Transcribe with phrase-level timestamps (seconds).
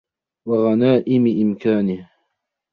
[0.47, 2.09] وَغَنَائِمِ إمْكَانِهِ